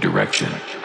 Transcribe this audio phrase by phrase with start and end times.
[0.00, 0.77] direction.